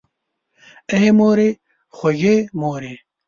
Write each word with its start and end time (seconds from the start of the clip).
آی 0.93 1.09
مورې 1.19 1.49
خوږې 1.95 2.35
مورې! 2.59 2.93